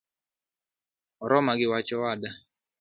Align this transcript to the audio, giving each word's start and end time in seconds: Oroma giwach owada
Oroma 1.23 1.51
giwach 1.59 1.91
owada 1.95 2.29